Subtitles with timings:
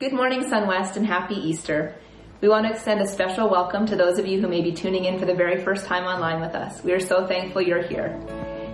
[0.00, 1.96] Good morning, SunWest, and happy Easter.
[2.40, 5.06] We want to extend a special welcome to those of you who may be tuning
[5.06, 6.84] in for the very first time online with us.
[6.84, 8.16] We are so thankful you're here.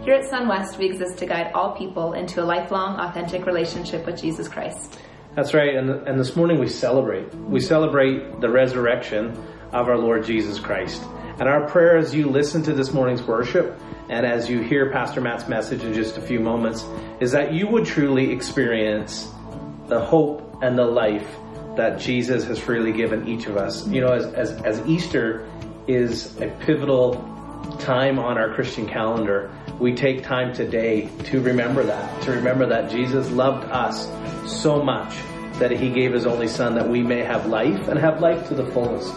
[0.04, 4.20] Here at SunWest, we exist to guide all people into a lifelong, authentic relationship with
[4.20, 5.00] Jesus Christ.
[5.34, 7.34] That's right, and, and this morning we celebrate.
[7.34, 9.30] We celebrate the resurrection
[9.72, 11.02] of our Lord Jesus Christ.
[11.38, 13.80] And our prayer as you listen to this morning's worship
[14.10, 16.84] and as you hear Pastor Matt's message in just a few moments
[17.18, 19.32] is that you would truly experience
[19.88, 21.28] the hope and the life
[21.76, 23.86] that Jesus has freely given each of us.
[23.88, 25.48] You know, as, as, as Easter
[25.86, 27.14] is a pivotal
[27.80, 32.90] time on our Christian calendar, we take time today to remember that, to remember that
[32.90, 34.08] Jesus loved us
[34.50, 35.14] so much
[35.58, 38.54] that he gave his only son that we may have life and have life to
[38.54, 39.14] the fullest.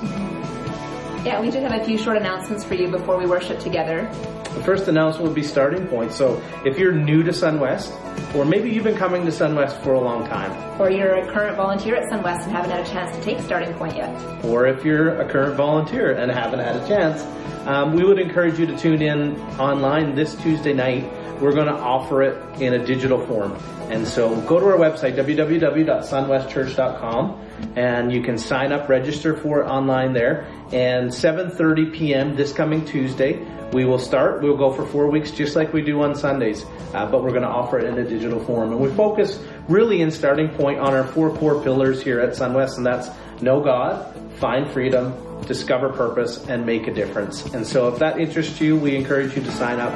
[1.27, 4.09] Yeah, we did have a few short announcements for you before we worship together.
[4.53, 6.13] The first announcement would be starting point.
[6.13, 9.99] So if you're new to SunWest, or maybe you've been coming to SunWest for a
[9.99, 13.21] long time, Or you're a current volunteer at SunWest and haven't had a chance to
[13.21, 14.09] take starting point yet.
[14.45, 17.25] or if you're a current volunteer and haven't had a chance,
[17.67, 21.03] um, we would encourage you to tune in online this Tuesday night.
[21.39, 23.57] We're going to offer it in a digital form.
[23.89, 29.65] And so go to our website, www.sunwestchurch.com, and you can sign up, register for it
[29.65, 30.45] online there.
[30.73, 32.35] And 7.30 p.m.
[32.35, 34.41] this coming Tuesday, we will start.
[34.41, 37.43] We'll go for four weeks just like we do on Sundays, uh, but we're going
[37.43, 38.71] to offer it in a digital form.
[38.71, 42.75] And we focus really in starting point on our four core pillars here at SunWest,
[42.77, 43.09] and that's
[43.41, 45.13] know God, find freedom,
[45.45, 47.45] discover purpose, and make a difference.
[47.53, 49.93] And so if that interests you, we encourage you to sign up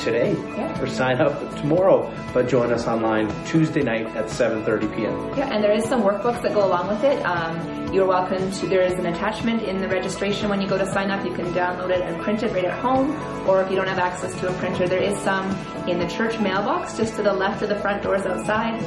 [0.00, 0.80] today Yeah.
[0.82, 5.14] or sign up tomorrow, but join us online Tuesday night at 7.30 p.m.
[5.36, 7.22] Yeah, and there is some workbooks that go along with it.
[7.24, 10.86] Um, you're welcome to, there is an attachment in the registration when you go to
[10.92, 11.24] sign up.
[11.24, 13.10] You can download it and print it right at home,
[13.48, 15.50] or if you don't have access to a printer, there is some
[15.88, 18.80] in the church mailbox just to the left of the front doors outside.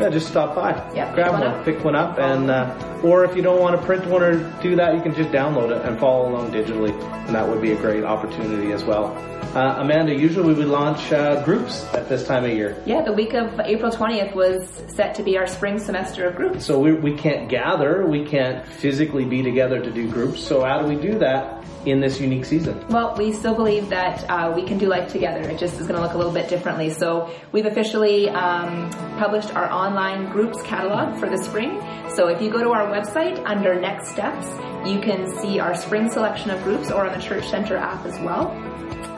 [0.00, 0.70] Yeah, just stop by.
[0.94, 3.86] Yeah, Grab one one, pick one up, and uh, or if you don't want to
[3.86, 6.90] print one or do that, you can just download it and follow along digitally,
[7.26, 9.14] and that would be a great opportunity as well.
[9.54, 13.34] Uh, Amanda, usually we launch uh, groups at this time of year, Yeah, the week
[13.34, 16.64] of April 20th was set to be our spring semester of groups.
[16.64, 20.40] so we we can't gather, we can't physically be together to do groups.
[20.42, 22.78] So how do we do that in this unique season?
[22.90, 25.40] Well, we still believe that uh, we can do life together.
[25.48, 26.90] It just is going to look a little bit differently.
[26.90, 31.80] So we've officially um, published our online groups catalog for the spring.
[32.14, 34.46] So if you go to our website under Next Steps,
[34.88, 38.16] you can see our spring selection of groups or on the Church Center app as
[38.20, 38.52] well.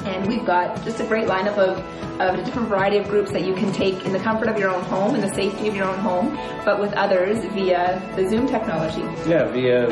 [0.06, 1.78] And we've got just a great lineup of,
[2.20, 4.70] of a different variety of groups that you can take in the comfort of your
[4.70, 6.34] own home, in the safety of your own home,
[6.64, 9.02] but with others via the Zoom technology.
[9.28, 9.90] Yeah, via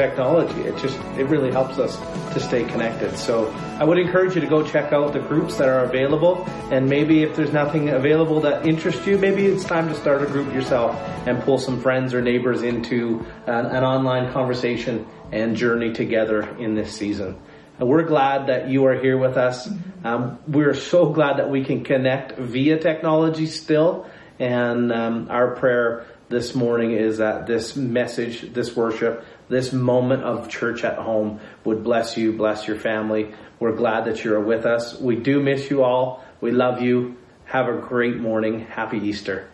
[0.00, 0.60] technology.
[0.62, 1.98] It just it really helps us
[2.34, 3.16] to stay connected.
[3.16, 6.88] So I would encourage you to go check out the groups that are available and
[6.88, 10.54] maybe if there's nothing available that interests you, maybe it's time to start a group
[10.54, 10.94] yourself
[11.26, 16.74] and pull some friends or neighbors into an, an online conversation and journey together in
[16.74, 17.36] this season.
[17.78, 19.68] And we're glad that you are here with us.
[20.04, 24.06] Um, we're so glad that we can connect via technology still.
[24.38, 30.48] And um, our prayer this morning is that this message, this worship, this moment of
[30.48, 33.34] church at home would bless you, bless your family.
[33.58, 34.98] We're glad that you're with us.
[34.98, 36.24] We do miss you all.
[36.40, 37.16] We love you.
[37.44, 38.60] Have a great morning.
[38.60, 39.48] Happy Easter.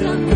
[0.00, 0.29] to me.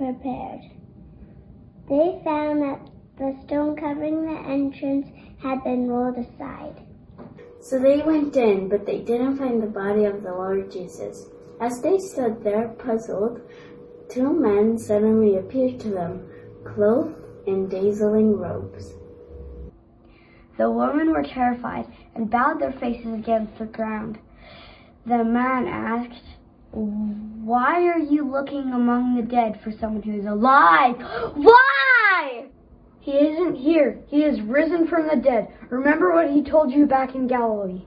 [0.00, 0.62] Prepared.
[1.86, 2.80] They found that
[3.18, 5.08] the stone covering the entrance
[5.42, 6.86] had been rolled aside.
[7.60, 11.26] So they went in, but they didn't find the body of the Lord Jesus.
[11.60, 13.42] As they stood there, puzzled,
[14.08, 16.26] two men suddenly appeared to them,
[16.64, 18.94] clothed in dazzling robes.
[20.56, 24.18] The women were terrified and bowed their faces against the ground.
[25.04, 26.24] The man asked,
[26.72, 30.96] Why are you looking among the dead for someone who is alive?
[31.34, 32.46] Why?
[33.00, 33.98] He isn't here.
[34.08, 35.48] He is risen from the dead.
[35.68, 37.82] Remember what he told you back in Galilee.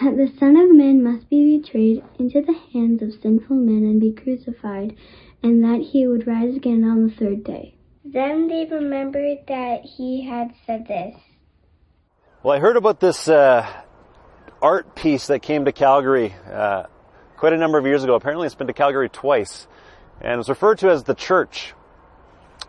[0.00, 4.00] that the Son of Man must be betrayed into the hands of sinful men and
[4.00, 4.96] be crucified,
[5.42, 7.74] and that he would rise again on the third day.
[8.04, 11.14] Then they remembered that he had said this.
[12.42, 13.66] Well, I heard about this uh,
[14.62, 16.84] art piece that came to Calgary uh,
[17.40, 18.14] quite a number of years ago.
[18.14, 19.66] Apparently, it's been to Calgary twice,
[20.20, 21.72] and it was referred to as the Church.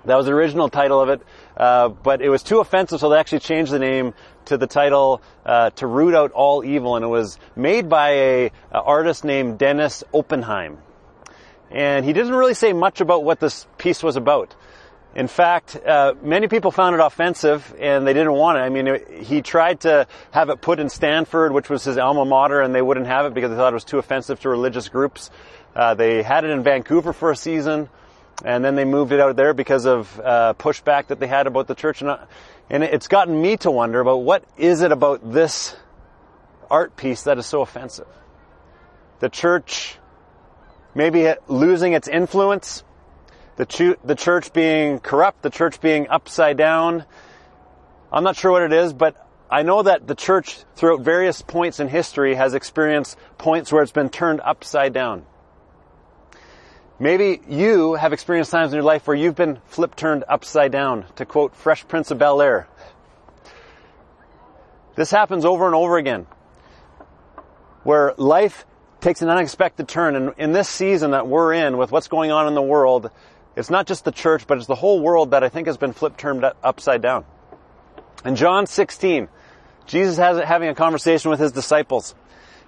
[0.05, 1.21] That was the original title of it,
[1.57, 4.13] uh, but it was too offensive, so they actually changed the name
[4.45, 8.51] to the title uh, "To Root Out All Evil," and it was made by a,
[8.71, 10.77] a artist named Dennis Oppenheim.
[11.69, 14.55] And he didn't really say much about what this piece was about.
[15.13, 18.61] In fact, uh, many people found it offensive and they didn't want it.
[18.61, 22.23] I mean, it, he tried to have it put in Stanford, which was his alma
[22.23, 24.87] mater, and they wouldn't have it because they thought it was too offensive to religious
[24.87, 25.29] groups.
[25.75, 27.89] Uh, they had it in Vancouver for a season,
[28.45, 31.67] and then they moved it out there because of uh, pushback that they had about
[31.67, 32.01] the church.
[32.01, 32.25] And, uh,
[32.69, 35.75] and it's gotten me to wonder about what is it about this
[36.69, 38.07] art piece that is so offensive?
[39.19, 39.97] The church
[40.95, 42.83] maybe losing its influence,
[43.61, 47.05] the, the church being corrupt, the church being upside down.
[48.11, 49.15] I'm not sure what it is, but
[49.51, 53.91] I know that the church, throughout various points in history, has experienced points where it's
[53.91, 55.25] been turned upside down.
[56.99, 61.05] Maybe you have experienced times in your life where you've been flip turned upside down,
[61.17, 62.67] to quote Fresh Prince of Bel Air.
[64.95, 66.25] This happens over and over again.
[67.83, 68.65] Where life
[69.01, 70.15] takes an unexpected turn.
[70.15, 73.09] And in this season that we're in with what's going on in the world,
[73.55, 75.93] it's not just the church, but it's the whole world that I think has been
[75.93, 77.25] flipped turned upside down.
[78.23, 79.27] In John 16,
[79.87, 82.15] Jesus has having a conversation with his disciples.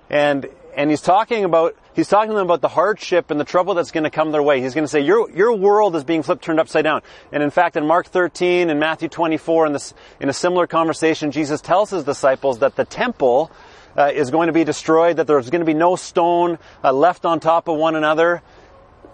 [0.10, 3.76] And, and he's talking about, he's talking to them about the hardship and the trouble
[3.76, 4.62] that's going to come their way.
[4.62, 7.02] He's going to say, your, your world is being flipped turned upside down.
[7.32, 11.32] And in fact, in Mark 13 and Matthew 24, in this, in a similar conversation,
[11.32, 13.52] Jesus tells his disciples that the temple
[13.96, 17.26] uh, is going to be destroyed, that there's going to be no stone uh, left
[17.26, 18.42] on top of one another.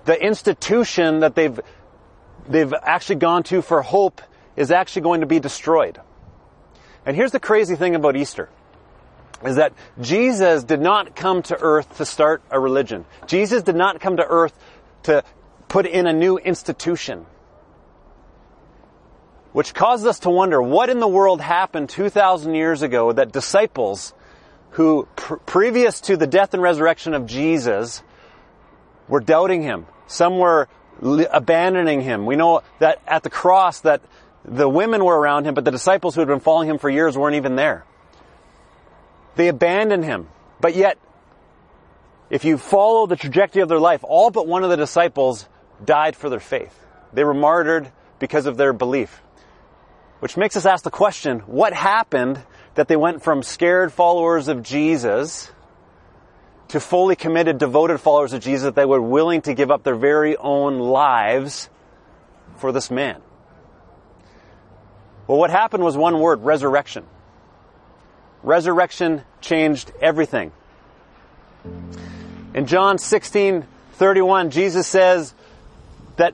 [0.10, 1.60] The institution that they've,
[2.48, 4.24] they've actually gone to for hope
[4.56, 6.02] is actually going to be destroyed.
[7.06, 8.50] And here's the crazy thing about Easter
[9.46, 13.06] is that Jesus did not come to earth to start a religion.
[13.28, 14.52] Jesus did not come to earth
[15.04, 15.24] to
[15.68, 17.28] put in a new institution.
[19.52, 24.16] Which causes us to wonder what in the world happened 2,000 years ago that disciples
[24.72, 28.02] who, pr- previous to the death and resurrection of Jesus,
[29.08, 29.86] were doubting him.
[30.10, 30.68] Some were
[31.02, 32.26] abandoning him.
[32.26, 34.02] We know that at the cross that
[34.44, 37.16] the women were around him, but the disciples who had been following him for years
[37.16, 37.86] weren't even there.
[39.36, 40.28] They abandoned him.
[40.60, 40.98] But yet,
[42.32, 45.48] if you follow the trajectory of their life, all but one of the disciples
[45.86, 46.78] died for their faith.
[47.14, 49.22] They were martyred because of their belief.
[50.22, 52.42] Which makes us ask the question, what happened
[52.74, 55.52] that they went from scared followers of Jesus
[56.70, 59.96] to fully committed, devoted followers of Jesus that they were willing to give up their
[59.96, 61.70] very own lives
[62.58, 63.22] for this man?
[65.28, 67.06] Well, what happened was one word, resurrection.
[68.42, 70.52] Resurrection changed everything.
[72.54, 75.34] In John 16, 31, Jesus says
[76.16, 76.34] that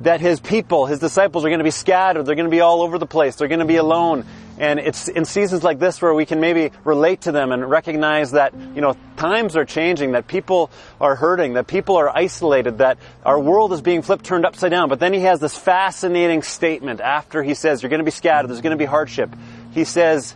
[0.00, 2.24] that his people, his disciples are going to be scattered.
[2.24, 3.36] They're going to be all over the place.
[3.36, 4.24] They're going to be alone.
[4.58, 8.32] And it's in seasons like this where we can maybe relate to them and recognize
[8.32, 12.98] that, you know, times are changing, that people are hurting, that people are isolated, that
[13.24, 14.88] our world is being flipped, turned upside down.
[14.88, 18.48] But then he has this fascinating statement after he says, you're going to be scattered,
[18.48, 19.30] there's going to be hardship.
[19.72, 20.34] He says,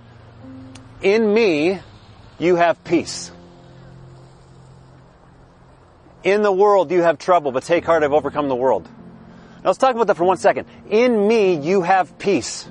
[1.01, 1.81] in me,
[2.39, 3.33] you have peace.
[6.23, 8.85] In the world, you have trouble, but take heart, I've overcome the world.
[8.85, 10.69] Now let's talk about that for one second.
[10.89, 12.71] In me, you have peace.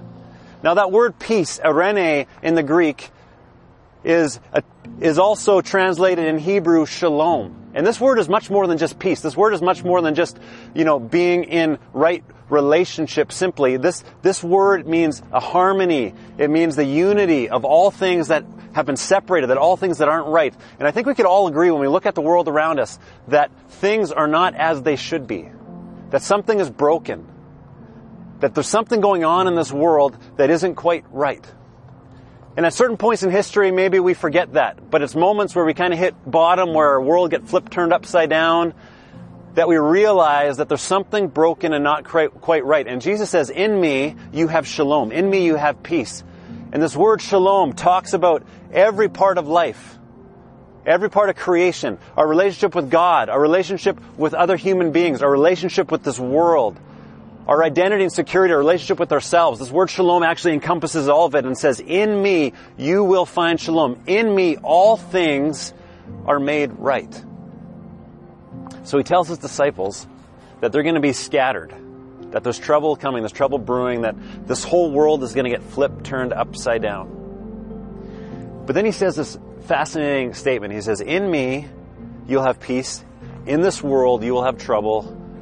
[0.63, 3.09] Now that word peace, eirene in the Greek,
[4.03, 4.63] is, a,
[4.99, 7.71] is also translated in Hebrew shalom.
[7.73, 9.21] And this word is much more than just peace.
[9.21, 10.37] This word is much more than just,
[10.73, 13.77] you know, being in right relationship simply.
[13.77, 16.13] This, this word means a harmony.
[16.37, 20.09] It means the unity of all things that have been separated, that all things that
[20.09, 20.53] aren't right.
[20.79, 22.99] And I think we could all agree when we look at the world around us
[23.29, 25.49] that things are not as they should be.
[26.09, 27.25] That something is broken.
[28.41, 31.45] That there's something going on in this world that isn't quite right.
[32.57, 34.91] And at certain points in history, maybe we forget that.
[34.91, 37.93] But it's moments where we kind of hit bottom, where our world gets flipped, turned
[37.93, 38.73] upside down,
[39.53, 42.87] that we realize that there's something broken and not quite right.
[42.87, 45.11] And Jesus says, in me, you have shalom.
[45.11, 46.23] In me, you have peace.
[46.73, 49.97] And this word shalom talks about every part of life.
[50.85, 51.99] Every part of creation.
[52.17, 53.29] Our relationship with God.
[53.29, 55.21] Our relationship with other human beings.
[55.21, 56.79] Our relationship with this world
[57.47, 59.59] our identity and security, our relationship with ourselves.
[59.59, 63.59] This word shalom actually encompasses all of it and says, in me you will find
[63.59, 64.03] shalom.
[64.07, 65.73] In me all things
[66.25, 67.23] are made right.
[68.83, 70.07] So he tells his disciples
[70.59, 71.73] that they're going to be scattered,
[72.31, 74.15] that there's trouble coming, there's trouble brewing, that
[74.47, 78.63] this whole world is going to get flipped, turned upside down.
[78.65, 80.73] But then he says this fascinating statement.
[80.73, 81.67] He says, in me
[82.27, 83.03] you'll have peace.
[83.47, 85.01] In this world you will have trouble,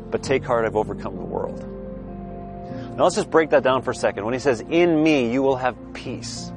[0.10, 1.66] but take heart, I've overcome the world.
[3.00, 4.26] Now let's just break that down for a second.
[4.26, 6.52] When he says, in me you will have peace.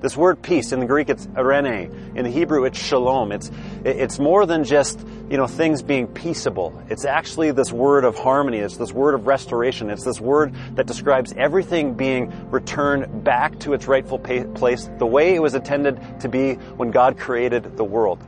[0.00, 2.14] This word peace, in the Greek it's eirene.
[2.14, 3.32] In the Hebrew it's shalom.
[3.32, 3.50] It's,
[3.84, 6.80] it's more than just, you know, things being peaceable.
[6.88, 8.58] It's actually this word of harmony.
[8.58, 9.90] It's this word of restoration.
[9.90, 15.34] It's this word that describes everything being returned back to its rightful place, the way
[15.34, 18.22] it was intended to be when God created the world.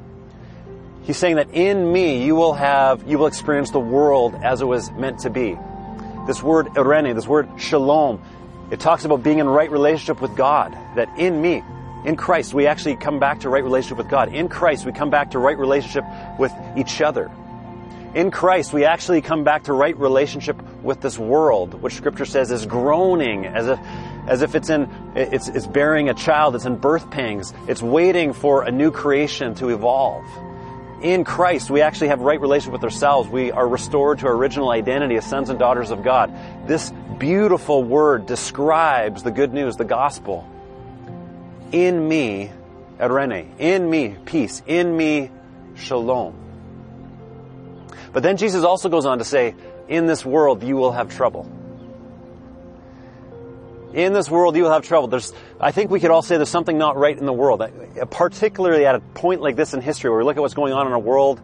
[1.03, 4.67] He's saying that in me you will have, you will experience the world as it
[4.67, 5.57] was meant to be.
[6.31, 8.23] This word eirene, this word shalom,
[8.71, 10.79] it talks about being in right relationship with God.
[10.95, 11.65] That in me,
[12.05, 14.33] in Christ, we actually come back to right relationship with God.
[14.33, 16.05] In Christ, we come back to right relationship
[16.39, 17.33] with each other.
[18.15, 22.53] In Christ, we actually come back to right relationship with this world, which Scripture says
[22.53, 23.81] is groaning as if,
[24.29, 28.35] as if it's in, it's, it's bearing a child, it's in birth pangs, it's waiting
[28.35, 30.25] for a new creation to evolve
[31.03, 33.29] in Christ, we actually have right relationship with ourselves.
[33.29, 36.33] We are restored to our original identity as sons and daughters of God.
[36.67, 40.47] This beautiful word describes the good news, the gospel.
[41.73, 42.51] in me,
[42.99, 45.31] eirene, in me, peace, in me,
[45.77, 46.35] shalom.
[48.13, 49.55] But then Jesus also goes on to say,
[49.89, 51.51] in this world you will have trouble.
[53.93, 55.09] In this world you will have trouble.
[55.09, 58.05] There's, I think we could all say there's something not right in the world, uh,
[58.07, 60.87] particularly at a point like this in history where we look at what's going on
[60.87, 61.41] in our world,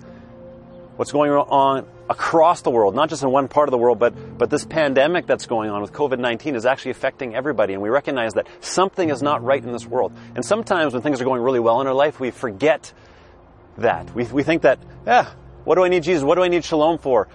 [0.96, 4.38] what's going on across the world, not just in one part of the world, but,
[4.38, 7.72] but this pandemic that's going on with COVID-19 is actually affecting everybody.
[7.72, 10.12] And we recognize that something is not right in this world.
[10.34, 12.92] And sometimes when things are going really well in our life, we forget
[13.78, 14.14] that.
[14.14, 15.30] We, we think that, yeah,
[15.64, 16.22] what do I need Jesus?
[16.22, 17.28] What do I need shalom for?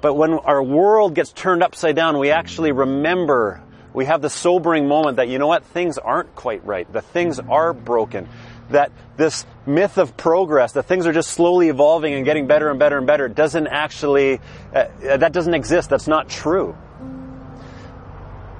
[0.00, 3.62] But when our world gets turned upside down, we actually remember,
[3.94, 6.92] we have the sobering moment that, you know what, things aren't quite right.
[6.92, 8.28] The things are broken.
[8.70, 12.78] That this myth of progress, that things are just slowly evolving and getting better and
[12.78, 14.40] better and better, doesn't actually,
[14.74, 15.90] uh, that doesn't exist.
[15.90, 16.76] That's not true.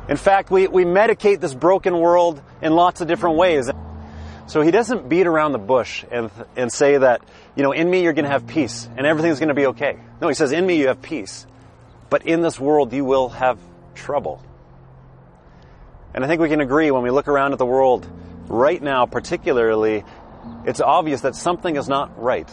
[0.09, 3.71] In fact, we, we medicate this broken world in lots of different ways.
[4.47, 7.23] So he doesn't beat around the bush and, and say that,
[7.57, 9.99] you know, in me you're going to have peace and everything's going to be okay.
[10.21, 11.47] No, he says, in me you have peace,
[12.11, 13.59] but in this world you will have
[13.95, 14.43] trouble.
[16.15, 18.09] And I think we can agree when we look around at the world
[18.49, 20.05] right now, particularly,
[20.65, 22.49] it's obvious that something is not right.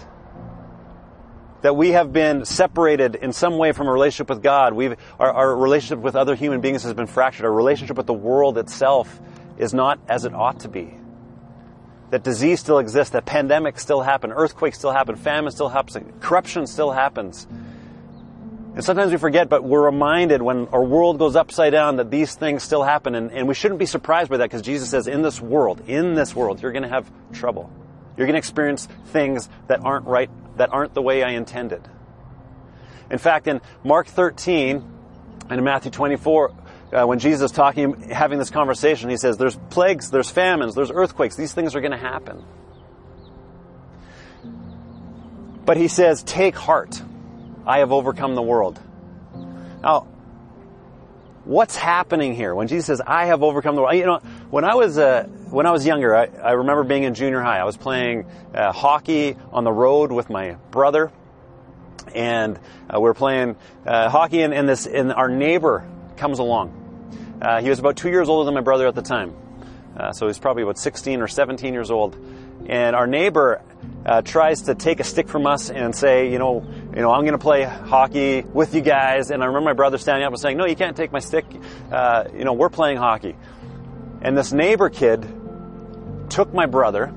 [1.62, 4.74] That we have been separated in some way from a relationship with God.
[4.74, 7.46] We've, our, our relationship with other human beings has been fractured.
[7.46, 9.22] Our relationship with the world itself
[9.58, 10.98] is not as it ought to be
[12.12, 16.68] that disease still exists, that pandemics still happen, earthquakes still happen, famine still happens, corruption
[16.68, 17.48] still happens.
[18.74, 22.36] And sometimes we forget, but we're reminded when our world goes upside down that these
[22.36, 23.16] things still happen.
[23.16, 26.14] And, and we shouldn't be surprised by that because Jesus says, in this world, in
[26.14, 27.70] this world, you're going to have trouble.
[28.16, 31.86] You're going to experience things that aren't right, that aren't the way I intended.
[33.10, 34.78] In fact, in Mark 13
[35.50, 36.52] and in Matthew 24,
[36.94, 40.92] uh, when Jesus is talking, having this conversation, he says, there's plagues, there's famines, there's
[40.92, 42.44] earthquakes, these things are going to happen.
[45.66, 47.02] But he says, take heart.
[47.66, 48.80] I have overcome the world.
[49.84, 50.08] Now,
[51.46, 52.54] what's happening here?
[52.54, 54.20] When Jesus says, I have overcome the world, you know,
[54.50, 57.60] when I was, uh, when I was younger, I, I, remember being in junior high.
[57.60, 61.12] I was playing uh, hockey on the road with my brother,
[62.14, 62.58] and
[62.90, 66.78] uh, we were playing uh, hockey, and, and this, and our neighbor comes along.
[67.42, 69.34] Uh, he was about two years older than my brother at the time.
[69.98, 72.16] Uh, so he's probably about 16 or 17 years old.
[72.68, 73.62] And our neighbor
[74.06, 77.22] uh, tries to take a stick from us and say, you know, you know, I'm
[77.22, 79.32] going to play hockey with you guys.
[79.32, 81.46] And I remember my brother standing up and saying, no, you can't take my stick.
[81.90, 83.36] Uh, you know, we're playing hockey.
[84.22, 85.26] And this neighbor kid
[86.30, 87.14] took my brother,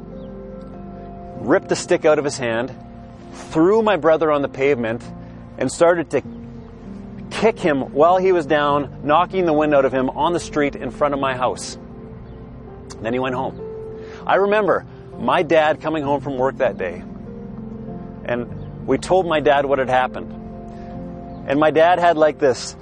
[1.40, 2.72] ripped the stick out of his hand,
[3.32, 5.02] threw my brother on the pavement,
[5.58, 6.22] and started to
[7.30, 10.76] kick him while he was down, knocking the wind out of him on the street
[10.76, 11.76] in front of my house.
[13.00, 13.60] Then he went home.
[14.24, 14.86] I remember
[15.18, 17.02] my dad coming home from work that day,
[18.24, 20.32] and we told my dad what had happened.
[21.48, 22.74] And my dad had like this,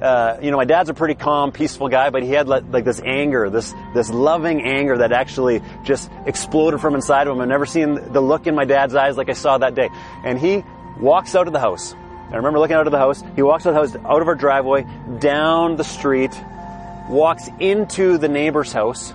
[0.00, 2.84] uh, you know, my dad's a pretty calm, peaceful guy, but he had like, like,
[2.84, 7.40] this anger, this this loving anger that actually just exploded from inside of him.
[7.40, 9.88] I've never seen the look in my dad's eyes like I saw that day.
[10.24, 10.64] And he
[11.00, 11.94] walks out of the house
[12.32, 13.24] I remember looking out of the house.
[13.34, 14.86] He walks out of the house, out of our driveway,
[15.18, 16.30] down the street,
[17.08, 19.12] walks into the neighbor's house,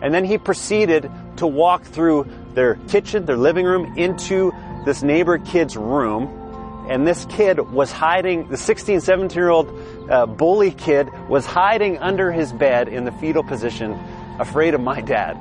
[0.00, 4.52] and then he proceeded to walk through their kitchen, their living room, into
[4.86, 6.44] this neighbor kid's room.
[6.88, 9.68] And this kid was hiding, the 16, 17 year old
[10.08, 13.92] uh, bully kid was hiding under his bed in the fetal position,
[14.38, 15.34] afraid of my dad.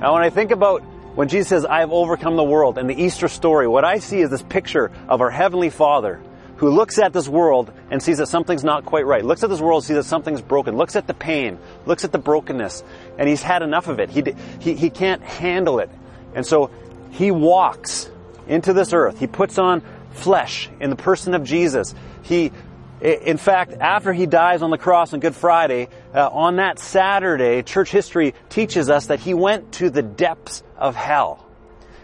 [0.00, 0.82] Now, when I think about
[1.16, 4.20] when Jesus says, I have overcome the world and the Easter story, what I see
[4.20, 6.20] is this picture of our Heavenly Father
[6.58, 9.60] who looks at this world and sees that something's not quite right, looks at this
[9.60, 12.84] world, sees that something's broken, looks at the pain, looks at the brokenness,
[13.18, 14.08] and he's had enough of it.
[14.10, 14.22] He,
[14.60, 15.90] he, he can't handle it.
[16.34, 16.70] And so
[17.10, 18.10] he walks
[18.46, 19.18] into this earth.
[19.18, 21.94] He puts on flesh in the person of Jesus.
[22.22, 22.52] He
[23.00, 27.62] in fact, after he dies on the cross on Good Friday, uh, on that Saturday,
[27.62, 31.46] church history teaches us that he went to the depths of hell.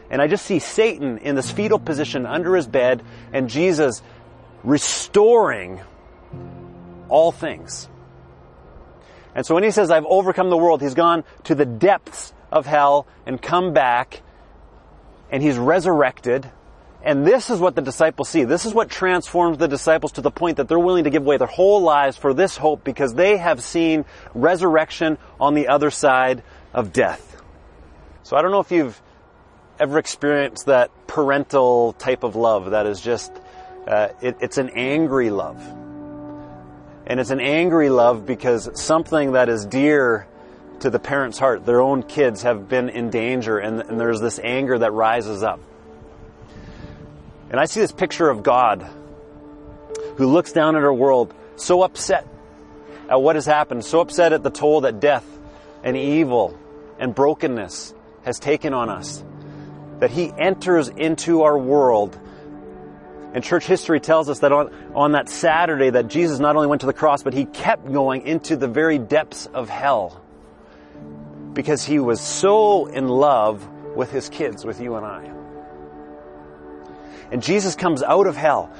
[0.08, 4.00] And I just see Satan in this fetal position under his bed and Jesus
[4.64, 5.82] restoring
[7.08, 7.88] all things.
[9.34, 12.64] And so when he says, I've overcome the world, he's gone to the depths of
[12.64, 14.22] hell and come back
[15.30, 16.50] and he's resurrected
[17.06, 18.42] and this is what the disciples see.
[18.42, 21.36] This is what transforms the disciples to the point that they're willing to give away
[21.36, 26.42] their whole lives for this hope because they have seen resurrection on the other side
[26.74, 27.40] of death.
[28.24, 29.00] So I don't know if you've
[29.78, 33.32] ever experienced that parental type of love that is just,
[33.86, 35.64] uh, it, it's an angry love.
[37.06, 40.26] And it's an angry love because something that is dear
[40.80, 41.64] to the parent's heart.
[41.64, 45.60] Their own kids have been in danger, and, and there's this anger that rises up.
[47.50, 48.86] And I see this picture of God
[50.16, 52.26] who looks down at our world so upset
[53.08, 55.24] at what has happened, so upset at the toll that death
[55.82, 56.58] and evil
[56.98, 59.24] and brokenness has taken on us,
[60.00, 62.18] that he enters into our world.
[63.32, 66.80] And church history tells us that on, on that Saturday that Jesus not only went
[66.80, 70.20] to the cross, but he kept going into the very depths of hell
[71.56, 73.66] because he was so in love
[73.96, 75.32] with his kids, with you and I.
[77.32, 78.70] And Jesus comes out of hell.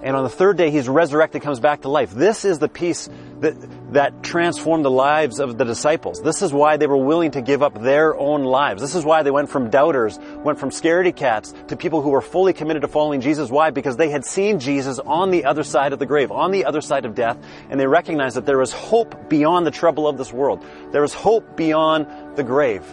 [0.00, 2.12] And on the third day, he's resurrected, comes back to life.
[2.12, 3.10] This is the peace
[3.40, 3.56] that,
[3.94, 6.20] that transformed the lives of the disciples.
[6.20, 8.82] This is why they were willing to give up their own lives.
[8.82, 12.20] This is why they went from doubters, went from scaredy cats to people who were
[12.20, 13.50] fully committed to following Jesus.
[13.50, 13.70] Why?
[13.70, 16.80] Because they had seen Jesus on the other side of the grave, on the other
[16.80, 17.38] side of death,
[17.70, 20.64] and they recognized that there was hope beyond the trouble of this world.
[20.90, 22.84] There was hope beyond the grave.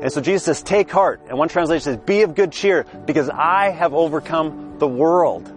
[0.00, 1.20] And so Jesus says, take heart.
[1.28, 5.52] And one translation says, be of good cheer because I have overcome the world.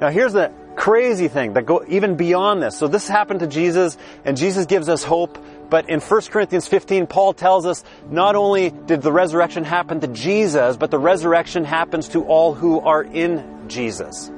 [0.00, 2.78] Now here's the crazy thing that go even beyond this.
[2.78, 5.38] So this happened to Jesus and Jesus gives us hope.
[5.68, 10.08] But in 1 Corinthians 15, Paul tells us not only did the resurrection happen to
[10.08, 14.30] Jesus, but the resurrection happens to all who are in Jesus.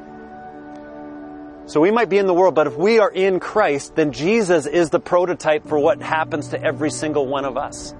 [1.66, 4.66] So we might be in the world, but if we are in Christ, then Jesus
[4.66, 7.94] is the prototype for what happens to every single one of us.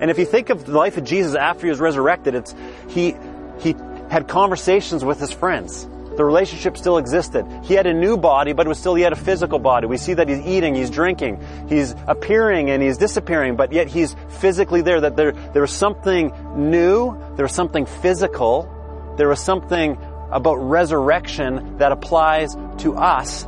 [0.00, 2.54] And if you think of the life of Jesus after he was resurrected, it's
[2.88, 3.14] he
[3.58, 3.74] he
[4.08, 5.86] had conversations with his friends.
[6.20, 7.46] The relationship still existed.
[7.62, 9.86] He had a new body, but it was still he had a physical body.
[9.86, 14.14] We see that he's eating, he's drinking, he's appearing and he's disappearing, but yet he's
[14.28, 15.00] physically there.
[15.00, 18.68] That there there was something new, there was something physical,
[19.16, 19.96] there was something
[20.30, 23.46] about resurrection that applies to us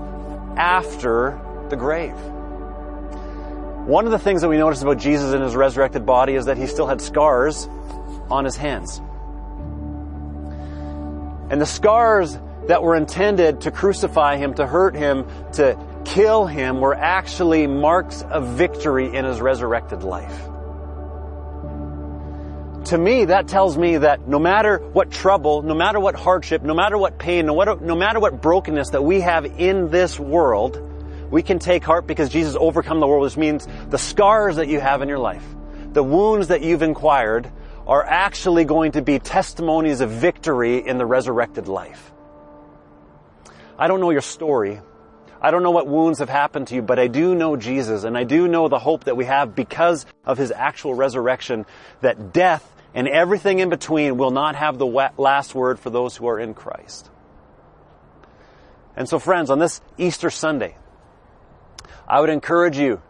[0.56, 2.16] after the grave.
[3.86, 6.56] One of the things that we notice about Jesus in his resurrected body is that
[6.56, 7.68] he still had scars
[8.30, 9.02] on his hands.
[11.50, 16.80] And the scars that were intended to crucify him, to hurt him, to kill him
[16.80, 20.48] were actually marks of victory in his resurrected life.
[22.86, 26.74] To me, that tells me that no matter what trouble, no matter what hardship, no
[26.74, 30.80] matter what pain, no matter, no matter what brokenness that we have in this world,
[31.30, 34.80] we can take heart because Jesus overcome the world, which means the scars that you
[34.80, 35.44] have in your life,
[35.92, 37.50] the wounds that you've inquired,
[37.86, 42.12] are actually going to be testimonies of victory in the resurrected life.
[43.82, 44.80] I don't know your story.
[45.40, 48.16] I don't know what wounds have happened to you, but I do know Jesus and
[48.16, 51.66] I do know the hope that we have because of his actual resurrection
[52.00, 52.64] that death
[52.94, 56.54] and everything in between will not have the last word for those who are in
[56.54, 57.10] Christ.
[58.94, 60.76] And so friends, on this Easter Sunday,
[62.06, 63.02] I would encourage you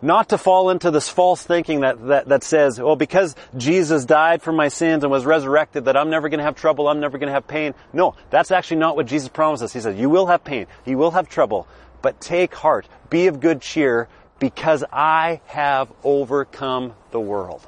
[0.00, 4.42] not to fall into this false thinking that, that, that says, well, because Jesus died
[4.42, 7.18] for my sins and was resurrected, that I'm never going to have trouble, I'm never
[7.18, 7.74] going to have pain.
[7.92, 9.72] No, that's actually not what Jesus promises.
[9.72, 11.66] He says, you will have pain, you will have trouble,
[12.02, 14.08] but take heart, be of good cheer,
[14.38, 17.66] because I have overcome the world.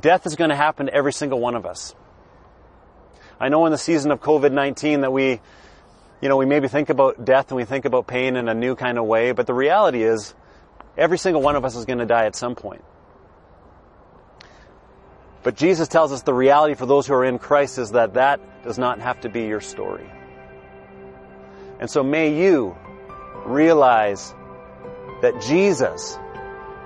[0.00, 1.94] Death is going to happen to every single one of us.
[3.38, 5.40] I know in the season of COVID-19 that we
[6.24, 8.76] you know, we maybe think about death and we think about pain in a new
[8.76, 10.34] kind of way, but the reality is
[10.96, 12.82] every single one of us is going to die at some point.
[15.42, 18.40] But Jesus tells us the reality for those who are in Christ is that that
[18.62, 20.10] does not have to be your story.
[21.78, 22.74] And so may you
[23.44, 24.34] realize
[25.20, 26.18] that Jesus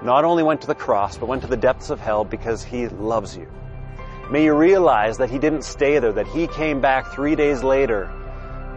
[0.02, 2.88] not only went to the cross, but went to the depths of hell because he
[2.88, 3.46] loves you.
[4.32, 8.12] May you realize that he didn't stay there, that he came back three days later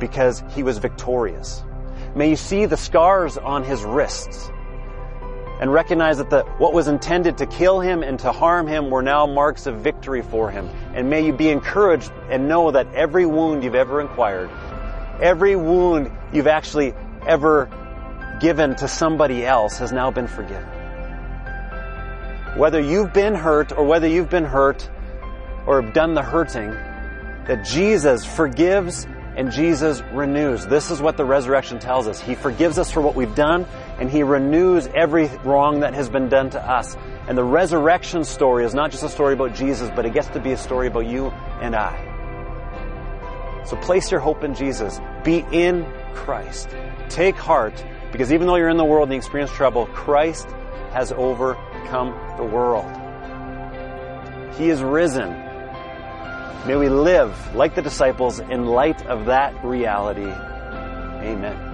[0.01, 1.63] because he was victorious.
[2.13, 4.51] May you see the scars on his wrists
[5.61, 9.03] and recognize that the, what was intended to kill him and to harm him were
[9.03, 10.67] now marks of victory for him.
[10.93, 14.49] And may you be encouraged and know that every wound you've ever inquired,
[15.21, 16.93] every wound you've actually
[17.25, 17.69] ever
[18.41, 20.67] given to somebody else has now been forgiven.
[22.57, 24.89] Whether you've been hurt or whether you've been hurt
[25.67, 26.71] or have done the hurting,
[27.45, 30.65] that Jesus forgives and Jesus renews.
[30.65, 32.19] This is what the resurrection tells us.
[32.19, 33.65] He forgives us for what we've done
[33.99, 36.97] and He renews every wrong that has been done to us.
[37.27, 40.39] And the resurrection story is not just a story about Jesus, but it gets to
[40.39, 41.27] be a story about you
[41.61, 42.07] and I.
[43.65, 44.99] So place your hope in Jesus.
[45.23, 46.69] Be in Christ.
[47.09, 50.49] Take heart because even though you're in the world and you experience trouble, Christ
[50.91, 52.89] has overcome the world.
[54.55, 55.50] He is risen
[56.65, 60.29] May we live like the disciples in light of that reality.
[60.29, 61.70] Amen.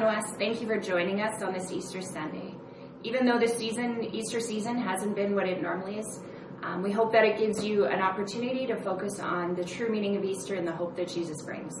[0.00, 2.54] Thank you for joining us on this Easter Sunday.
[3.02, 6.20] Even though the season, Easter season, hasn't been what it normally is,
[6.62, 10.16] um, we hope that it gives you an opportunity to focus on the true meaning
[10.16, 11.74] of Easter and the hope that Jesus brings.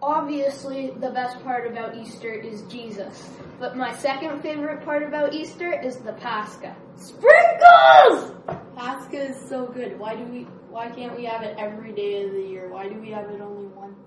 [0.00, 3.28] Obviously, the best part about Easter is Jesus,
[3.58, 6.76] but my second favorite part about Easter is the Pascha.
[6.94, 8.36] Sprinkles!
[8.76, 9.98] Pascha is so good.
[9.98, 10.42] Why do we?
[10.70, 12.70] Why can't we have it every day of the year?
[12.70, 13.98] Why do we have it only once?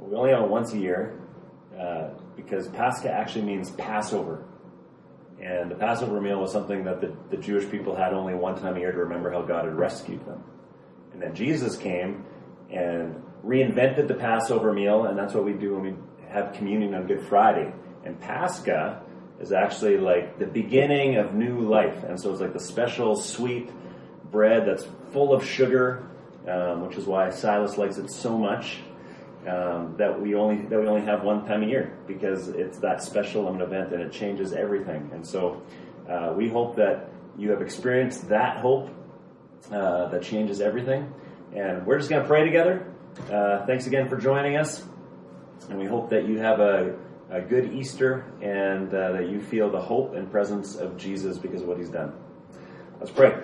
[0.00, 1.18] we only have it once a year,
[1.78, 4.44] uh, because Pascha actually means Passover.
[5.42, 8.76] And the Passover meal was something that the, the Jewish people had only one time
[8.76, 10.42] a year to remember how God had rescued them.
[11.12, 12.24] And then Jesus came
[12.70, 15.94] and reinvented the Passover meal, and that's what we do when we
[16.30, 17.72] have communion on Good Friday.
[18.04, 19.02] And Pascha
[19.40, 22.04] is actually like the beginning of new life.
[22.04, 23.70] And so it's like the special sweet
[24.30, 26.08] bread that's full of sugar,
[26.48, 28.78] um, which is why Silas likes it so much.
[29.46, 33.00] Um, that we only that we only have one time a year because it's that
[33.00, 35.08] special of an event and it changes everything.
[35.12, 35.62] And so
[36.08, 38.90] uh, we hope that you have experienced that hope
[39.70, 41.12] uh, that changes everything.
[41.54, 42.92] And we're just going to pray together.
[43.30, 44.84] Uh, thanks again for joining us,
[45.70, 46.96] and we hope that you have a,
[47.30, 51.62] a good Easter and uh, that you feel the hope and presence of Jesus because
[51.62, 52.12] of what He's done.
[52.98, 53.42] Let's pray.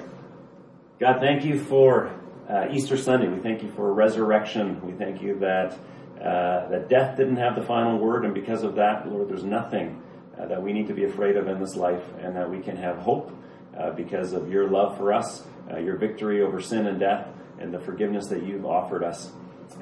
[1.00, 2.12] God, thank you for
[2.48, 3.28] uh, Easter Sunday.
[3.28, 4.84] We thank you for resurrection.
[4.84, 5.78] We thank you that
[6.22, 10.00] uh, that death didn't have the final word, and because of that, Lord, there's nothing
[10.38, 12.76] uh, that we need to be afraid of in this life, and that we can
[12.76, 13.36] have hope
[13.76, 15.42] uh, because of your love for us,
[15.72, 19.32] uh, your victory over sin and death, and the forgiveness that you've offered us.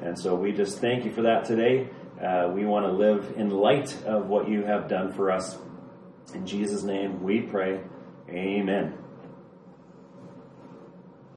[0.01, 1.89] And so we just thank you for that today.
[2.21, 5.57] Uh, we want to live in light of what you have done for us.
[6.33, 7.81] In Jesus' name we pray.
[8.29, 9.00] Amen.